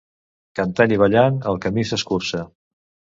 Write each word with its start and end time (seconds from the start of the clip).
Cantant 0.59 0.93
i 0.95 0.95
ballant 1.01 1.37
el 1.51 1.59
camí 1.65 1.83
s'escurça. 1.91 2.41